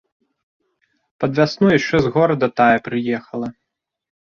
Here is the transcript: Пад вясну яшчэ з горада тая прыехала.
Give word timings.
Пад 1.23 1.31
вясну 1.41 1.67
яшчэ 1.79 1.95
з 2.07 2.15
горада 2.17 2.51
тая 2.63 2.77
прыехала. 2.91 3.47